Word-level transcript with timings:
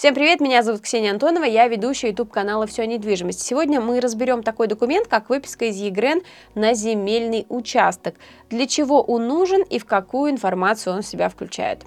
Всем 0.00 0.14
привет, 0.14 0.40
меня 0.40 0.62
зовут 0.62 0.80
Ксения 0.80 1.10
Антонова, 1.10 1.44
я 1.44 1.68
ведущая 1.68 2.08
YouTube 2.08 2.32
канала 2.32 2.66
«Все 2.66 2.84
о 2.84 2.86
недвижимости». 2.86 3.44
Сегодня 3.44 3.82
мы 3.82 4.00
разберем 4.00 4.42
такой 4.42 4.66
документ, 4.66 5.08
как 5.08 5.28
выписка 5.28 5.66
из 5.66 5.76
ЕГРН 5.76 6.22
на 6.54 6.72
земельный 6.72 7.44
участок. 7.50 8.14
Для 8.48 8.66
чего 8.66 9.02
он 9.02 9.28
нужен 9.28 9.60
и 9.60 9.78
в 9.78 9.84
какую 9.84 10.32
информацию 10.32 10.94
он 10.94 11.02
в 11.02 11.06
себя 11.06 11.28
включает. 11.28 11.84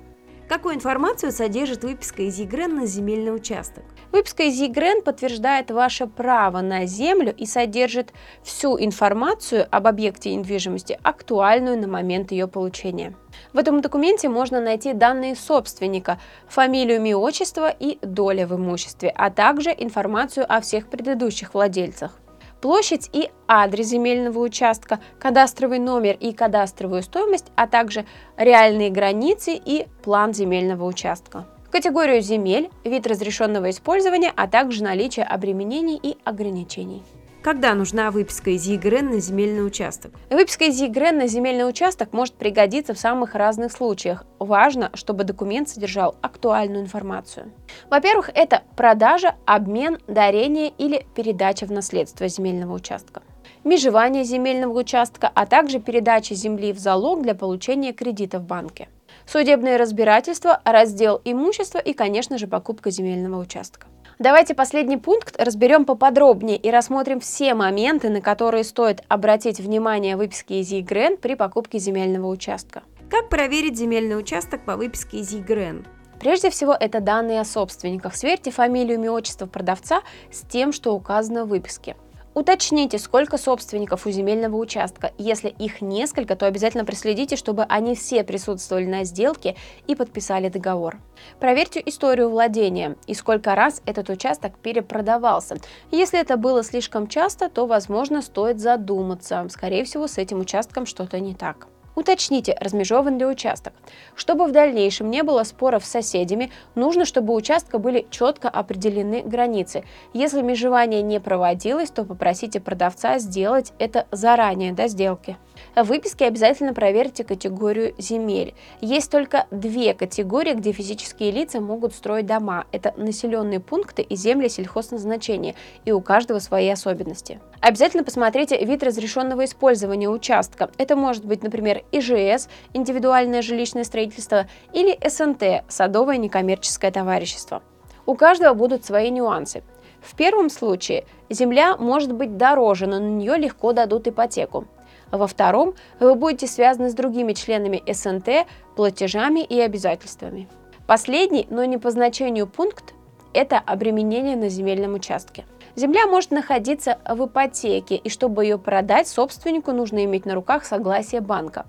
Какую 0.48 0.76
информацию 0.76 1.32
содержит 1.32 1.84
выписка 1.84 2.22
из 2.22 2.38
ЕГРН 2.38 2.76
на 2.76 2.86
земельный 2.86 3.36
участок? 3.36 3.84
Выписка 4.14 4.44
из 4.44 4.62
ЕГРН 4.62 5.02
подтверждает 5.02 5.72
ваше 5.72 6.06
право 6.06 6.62
на 6.62 6.86
землю 6.86 7.34
и 7.36 7.48
содержит 7.48 8.14
всю 8.44 8.80
информацию 8.80 9.68
об 9.72 9.88
объекте 9.88 10.36
недвижимости, 10.36 11.00
актуальную 11.02 11.80
на 11.80 11.88
момент 11.88 12.32
ее 12.32 12.48
получения. 12.48 13.16
В 13.54 13.58
этом 13.58 13.82
документе 13.82 14.30
можно 14.30 14.62
найти 14.62 14.94
данные 14.94 15.36
собственника, 15.36 16.20
фамилию, 16.48 16.98
имя, 16.98 17.18
отчество 17.18 17.72
и 17.72 17.98
доля 18.04 18.46
в 18.46 18.56
имуществе, 18.56 19.10
а 19.10 19.32
также 19.32 19.72
информацию 19.76 20.46
о 20.48 20.62
всех 20.62 20.92
предыдущих 20.92 21.56
владельцах 21.56 22.20
площадь 22.62 23.10
и 23.12 23.30
адрес 23.46 23.88
земельного 23.88 24.40
участка, 24.40 25.00
кадастровый 25.20 25.80
номер 25.80 26.16
и 26.18 26.32
кадастровую 26.32 27.02
стоимость, 27.02 27.48
а 27.58 27.68
также 27.68 28.06
реальные 28.38 28.90
границы 28.90 29.56
и 29.56 29.88
план 30.02 30.34
земельного 30.34 30.86
участка 30.86 31.46
категорию 31.74 32.22
земель, 32.22 32.70
вид 32.84 33.08
разрешенного 33.08 33.72
использования, 33.72 34.32
а 34.36 34.48
также 34.48 34.84
наличие 34.84 35.26
обременений 35.26 36.00
и 36.02 36.18
ограничений. 36.24 37.02
Когда 37.42 37.74
нужна 37.74 38.12
выписка 38.12 38.52
из 38.52 38.68
ЕГРН 38.68 39.10
на 39.10 39.20
земельный 39.20 39.66
участок? 39.66 40.14
Выписка 40.30 40.66
из 40.66 40.80
ЕГРН 40.80 41.18
на 41.18 41.28
земельный 41.28 41.68
участок 41.68 42.14
может 42.14 42.36
пригодиться 42.36 42.94
в 42.94 43.00
самых 43.00 43.34
разных 43.34 43.72
случаях. 43.72 44.24
Важно, 44.38 44.92
чтобы 44.94 45.24
документ 45.24 45.68
содержал 45.68 46.16
актуальную 46.22 46.84
информацию. 46.84 47.52
Во-первых, 47.90 48.30
это 48.36 48.62
продажа, 48.78 49.34
обмен, 49.46 49.98
дарение 50.08 50.70
или 50.70 51.08
передача 51.16 51.66
в 51.66 51.72
наследство 51.72 52.28
земельного 52.28 52.76
участка 52.76 53.24
межевание 53.64 54.26
земельного 54.26 54.78
участка, 54.78 55.32
а 55.34 55.46
также 55.46 55.80
передача 55.80 56.36
земли 56.36 56.74
в 56.74 56.80
залог 56.80 57.24
для 57.24 57.34
получения 57.34 57.94
кредита 57.94 58.40
в 58.40 58.44
банке 58.44 58.90
судебное 59.26 59.78
разбирательство, 59.78 60.62
раздел 60.66 61.22
имущества 61.24 61.80
и, 61.80 61.94
конечно 61.94 62.38
же, 62.38 62.48
покупка 62.48 62.92
земельного 62.92 63.40
участка. 63.42 63.88
Давайте 64.20 64.54
последний 64.54 64.98
пункт 64.98 65.36
разберем 65.42 65.86
поподробнее 65.86 66.58
и 66.58 66.70
рассмотрим 66.70 67.20
все 67.20 67.56
моменты, 67.56 68.10
на 68.10 68.22
которые 68.22 68.64
стоит 68.64 69.04
обратить 69.08 69.60
внимание 69.60 70.16
выписки 70.16 70.54
из 70.54 70.72
ЕГРН 70.72 71.18
при 71.18 71.36
покупке 71.36 71.80
земельного 71.80 72.28
участка. 72.28 72.84
Как 73.10 73.30
проверить 73.30 73.78
земельный 73.78 74.18
участок 74.18 74.66
по 74.66 74.78
выписке 74.78 75.18
из 75.18 75.32
ЕГРН? 75.34 75.86
Прежде 76.20 76.50
всего, 76.50 76.74
это 76.80 77.02
данные 77.02 77.42
о 77.42 77.46
собственниках. 77.46 78.16
Сверьте 78.16 78.50
фамилию, 78.50 78.98
имя, 78.98 79.12
отчество 79.12 79.46
продавца 79.46 80.02
с 80.32 80.42
тем, 80.42 80.72
что 80.72 80.94
указано 80.96 81.44
в 81.44 81.50
выписке. 81.50 81.98
Уточните, 82.34 82.98
сколько 82.98 83.38
собственников 83.38 84.08
у 84.08 84.12
земельного 84.12 84.56
участка. 84.58 85.12
Если 85.18 85.50
их 85.50 85.82
несколько, 85.82 86.36
то 86.36 86.48
обязательно 86.48 86.84
проследите, 86.84 87.36
чтобы 87.36 87.64
они 87.64 87.96
все 87.96 88.24
присутствовали 88.24 88.86
на 88.86 89.04
сделке 89.04 89.56
и 89.86 89.96
подписали 89.96 90.50
договор. 90.50 90.98
Проверьте 91.40 91.82
историю 91.86 92.30
владения 92.30 92.96
и 93.06 93.14
сколько 93.14 93.54
раз 93.54 93.82
этот 93.86 94.10
участок 94.10 94.58
перепродавался. 94.58 95.58
Если 95.92 96.20
это 96.20 96.38
было 96.38 96.64
слишком 96.64 97.08
часто, 97.08 97.50
то, 97.50 97.68
возможно, 97.68 98.22
стоит 98.24 98.60
задуматься. 98.60 99.46
Скорее 99.50 99.84
всего, 99.84 100.08
с 100.08 100.18
этим 100.18 100.40
участком 100.40 100.88
что-то 100.88 101.20
не 101.20 101.36
так. 101.36 101.68
Уточните, 101.96 102.58
размежован 102.60 103.18
ли 103.18 103.26
участок. 103.26 103.74
Чтобы 104.16 104.46
в 104.46 104.52
дальнейшем 104.52 105.12
не 105.12 105.24
было 105.24 105.44
споров 105.44 105.86
с 105.86 105.90
соседями, 105.90 106.52
нужно, 106.76 107.06
чтобы 107.06 107.34
у 107.34 107.36
участка 107.36 107.78
были 107.78 108.08
четко 108.10 108.50
определены 108.50 109.22
границы. 109.22 109.84
Если 110.14 110.42
межевание 110.42 111.02
не 111.02 111.20
проводилось, 111.20 111.92
то 111.92 112.04
попросите 112.04 112.60
продавца 112.60 113.20
сделать 113.20 113.74
это 113.78 114.08
заранее 114.12 114.74
до 114.74 114.88
сделки. 114.88 115.38
В 115.76 115.84
выписке 115.84 116.26
обязательно 116.26 116.74
проверьте 116.74 117.24
категорию 117.24 117.96
земель. 117.98 118.54
Есть 118.82 119.10
только 119.10 119.48
две 119.52 119.94
категории, 119.94 120.54
где 120.54 120.72
физические 120.72 121.32
лица 121.32 121.60
могут 121.60 121.94
строить 121.94 122.26
дома. 122.26 122.66
Это 122.72 122.94
населенные 122.98 123.60
пункты 123.60 124.02
и 124.02 124.16
земли 124.16 124.50
сельхозназначения, 124.50 125.56
и 125.86 125.92
у 125.92 126.02
каждого 126.02 126.40
свои 126.40 126.70
особенности. 126.70 127.40
Обязательно 127.60 128.04
посмотрите 128.04 128.64
вид 128.64 128.84
разрешенного 128.84 129.46
использования 129.46 130.10
участка. 130.10 130.70
Это 130.78 130.96
может 130.96 131.26
быть, 131.26 131.44
например, 131.44 131.84
ИЖС, 131.92 132.50
индивидуальное 132.74 133.42
жилищное 133.42 133.84
строительство, 133.84 134.48
или 134.74 134.98
СНТ, 135.08 135.64
садовое 135.70 136.18
некоммерческое 136.18 136.92
товарищество. 136.92 137.64
У 138.06 138.16
каждого 138.16 138.54
будут 138.54 138.86
свои 138.86 139.10
нюансы. 139.10 139.64
В 140.02 140.16
первом 140.16 140.50
случае 140.50 141.06
земля 141.30 141.78
может 141.78 142.12
быть 142.12 142.36
дороже, 142.36 142.88
но 142.88 143.00
на 143.00 143.08
нее 143.08 143.38
легко 143.38 143.72
дадут 143.72 144.08
ипотеку. 144.08 144.68
Во 145.14 145.28
втором 145.28 145.76
вы 146.00 146.16
будете 146.16 146.48
связаны 146.48 146.90
с 146.90 146.96
другими 146.96 147.34
членами 147.34 147.84
СНТ, 147.88 148.48
платежами 148.76 149.42
и 149.42 149.60
обязательствами. 149.60 150.50
Последний, 150.88 151.46
но 151.52 151.64
не 151.66 151.78
по 151.78 151.92
значению 151.92 152.48
пункт– 152.48 152.96
это 153.34 153.60
обременение 153.60 154.36
на 154.36 154.50
земельном 154.50 154.96
участке. 154.96 155.46
Земля 155.76 156.06
может 156.06 156.30
находиться 156.30 157.00
в 157.10 157.26
ипотеке, 157.26 157.96
и 157.96 158.08
чтобы 158.08 158.46
ее 158.46 158.60
продать, 158.60 159.08
собственнику 159.08 159.72
нужно 159.72 160.06
иметь 160.06 160.24
на 160.26 160.36
руках 160.36 160.66
согласие 160.66 161.20
банка. 161.20 161.66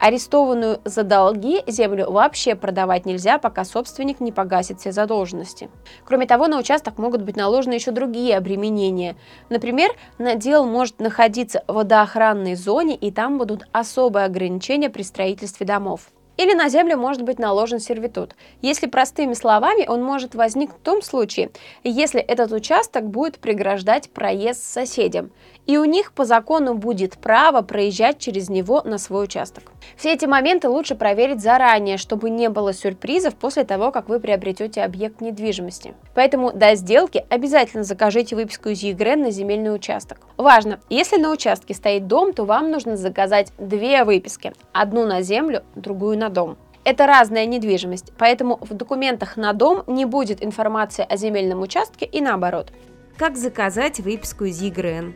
Арестованную 0.00 0.80
за 0.84 1.04
долги 1.04 1.62
землю 1.68 2.10
вообще 2.10 2.56
продавать 2.56 3.06
нельзя, 3.06 3.38
пока 3.38 3.64
собственник 3.64 4.18
не 4.18 4.32
погасит 4.32 4.80
все 4.80 4.90
задолженности. 4.90 5.70
Кроме 6.04 6.26
того, 6.26 6.48
на 6.48 6.58
участок 6.58 6.98
могут 6.98 7.22
быть 7.22 7.36
наложены 7.36 7.74
еще 7.74 7.92
другие 7.92 8.36
обременения. 8.36 9.14
Например, 9.50 9.92
надел 10.18 10.66
может 10.66 10.98
находиться 10.98 11.62
в 11.68 11.74
водоохранной 11.74 12.56
зоне, 12.56 12.96
и 12.96 13.12
там 13.12 13.38
будут 13.38 13.68
особые 13.70 14.26
ограничения 14.26 14.90
при 14.90 15.02
строительстве 15.02 15.64
домов. 15.64 16.08
Или 16.36 16.52
на 16.52 16.68
землю 16.68 16.96
может 16.96 17.22
быть 17.22 17.38
наложен 17.38 17.78
сервитут. 17.78 18.34
Если 18.60 18.86
простыми 18.86 19.34
словами, 19.34 19.86
он 19.86 20.02
может 20.02 20.34
возникнуть 20.34 20.78
в 20.80 20.82
том 20.82 21.02
случае, 21.02 21.50
если 21.84 22.20
этот 22.20 22.52
участок 22.52 23.08
будет 23.08 23.38
преграждать 23.38 24.10
проезд 24.10 24.62
соседям, 24.62 25.30
и 25.66 25.78
у 25.78 25.84
них 25.84 26.12
по 26.12 26.24
закону 26.24 26.74
будет 26.74 27.16
право 27.16 27.62
проезжать 27.62 28.18
через 28.18 28.48
него 28.48 28.82
на 28.82 28.98
свой 28.98 29.24
участок. 29.24 29.64
Все 29.96 30.12
эти 30.12 30.26
моменты 30.26 30.68
лучше 30.68 30.94
проверить 30.94 31.40
заранее, 31.40 31.96
чтобы 31.96 32.30
не 32.30 32.48
было 32.48 32.72
сюрпризов 32.72 33.34
после 33.34 33.64
того, 33.64 33.92
как 33.92 34.08
вы 34.08 34.20
приобретете 34.20 34.82
объект 34.82 35.20
недвижимости. 35.20 35.94
Поэтому 36.14 36.52
до 36.52 36.74
сделки 36.74 37.24
обязательно 37.30 37.84
закажите 37.84 38.36
выписку 38.36 38.70
из 38.70 38.82
ЕГРН 38.82 39.22
на 39.22 39.30
земельный 39.30 39.74
участок. 39.74 40.18
Важно, 40.36 40.80
если 40.90 41.16
на 41.16 41.30
участке 41.30 41.74
стоит 41.74 42.06
дом, 42.06 42.32
то 42.32 42.44
вам 42.44 42.70
нужно 42.70 42.96
заказать 42.96 43.52
две 43.56 44.04
выписки. 44.04 44.52
Одну 44.72 45.06
на 45.06 45.22
землю, 45.22 45.62
другую 45.74 46.18
на 46.18 46.23
на 46.24 46.30
дом. 46.30 46.56
Это 46.84 47.06
разная 47.06 47.44
недвижимость, 47.44 48.12
поэтому 48.16 48.58
в 48.60 48.72
документах 48.72 49.36
на 49.36 49.52
дом 49.52 49.84
не 49.86 50.06
будет 50.06 50.42
информации 50.42 51.06
о 51.06 51.16
земельном 51.16 51.60
участке 51.60 52.06
и 52.06 52.20
наоборот. 52.22 52.72
Как 53.18 53.36
заказать 53.36 54.00
выписку 54.00 54.44
из 54.44 54.60
ЕГРН? 54.62 55.14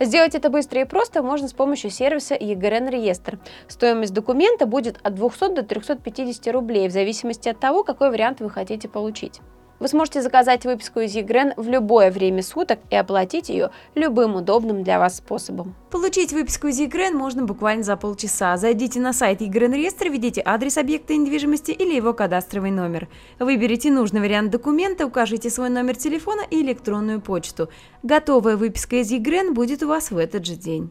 Сделать 0.00 0.34
это 0.34 0.48
быстро 0.48 0.80
и 0.80 0.84
просто 0.84 1.22
можно 1.22 1.48
с 1.48 1.52
помощью 1.52 1.90
сервиса 1.90 2.34
ЕГРН 2.34 2.88
Реестр. 2.88 3.38
Стоимость 3.68 4.14
документа 4.14 4.64
будет 4.64 4.98
от 5.02 5.14
200 5.14 5.54
до 5.54 5.62
350 5.62 6.52
рублей 6.54 6.88
в 6.88 6.92
зависимости 6.92 7.50
от 7.50 7.60
того, 7.60 7.84
какой 7.84 8.10
вариант 8.10 8.40
вы 8.40 8.48
хотите 8.48 8.88
получить. 8.88 9.40
Вы 9.80 9.88
сможете 9.88 10.22
заказать 10.22 10.64
выписку 10.64 11.00
из 11.00 11.14
ЕГРН 11.14 11.54
в 11.56 11.68
любое 11.68 12.10
время 12.10 12.42
суток 12.42 12.80
и 12.90 12.96
оплатить 12.96 13.48
ее 13.48 13.70
любым 13.94 14.34
удобным 14.34 14.82
для 14.82 14.98
вас 14.98 15.16
способом. 15.16 15.74
Получить 15.90 16.32
выписку 16.32 16.66
из 16.66 16.78
ЕГРН 16.80 17.16
можно 17.16 17.44
буквально 17.44 17.84
за 17.84 17.96
полчаса. 17.96 18.56
Зайдите 18.56 19.00
на 19.00 19.12
сайт 19.12 19.40
ЕГРН 19.40 19.74
реестра, 19.74 20.08
введите 20.08 20.42
адрес 20.44 20.78
объекта 20.78 21.14
недвижимости 21.14 21.70
или 21.70 21.94
его 21.94 22.12
кадастровый 22.12 22.72
номер. 22.72 23.08
Выберите 23.38 23.90
нужный 23.90 24.20
вариант 24.20 24.50
документа, 24.50 25.06
укажите 25.06 25.48
свой 25.48 25.70
номер 25.70 25.96
телефона 25.96 26.42
и 26.50 26.60
электронную 26.60 27.20
почту. 27.20 27.68
Готовая 28.02 28.56
выписка 28.56 28.96
из 28.96 29.10
ЕГРН 29.10 29.54
будет 29.54 29.82
у 29.82 29.88
вас 29.88 30.10
в 30.10 30.18
этот 30.18 30.44
же 30.44 30.56
день. 30.56 30.90